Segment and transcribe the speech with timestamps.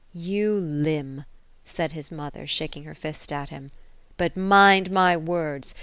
[0.15, 1.25] "You limb!"
[1.63, 3.69] said his mother, shaking her fist at him;"
[4.17, 5.75] but mind my words.